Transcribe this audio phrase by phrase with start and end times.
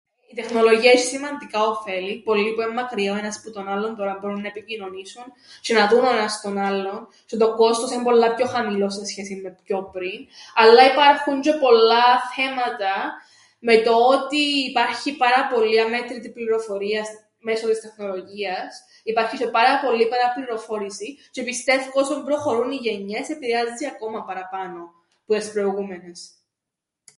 [0.31, 4.17] Η τεχνολογία έσ̆ει σημαντικά οφέλη, πολλοί που εν' μακριά ο ένας που τον άλλον τωρά
[4.19, 5.23] μπορούν να επικοινωνήσουν
[5.63, 9.05] τžαι να δουν ο ένας τον άλλον τžαι το κόστος εν' πολλά πιο χαμηλόν σε
[9.05, 10.19] σχέσην με πιο πριν,
[10.61, 12.93] αλλά υπάρχουν τžαι πολλά θέματα
[13.67, 17.03] με το ότι υπάρχει πάρα πολλή, αμέτρητη πληροφορία
[17.45, 18.69] μέσον της τεχνολογίας,
[19.03, 24.79] υπάρχει τžαι πάρα πολλή παραπληροφόρηση τžαι πιστεύκω όσον προχωρούν οι γενιές επηρεάζει ακόμα παραπάνω
[25.25, 26.19] που τες προηγούμενες.